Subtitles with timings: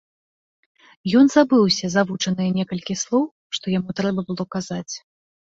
[1.19, 3.23] Ён забыўся завучаныя некалькі слоў,
[3.59, 4.91] што яму трэба было казаць.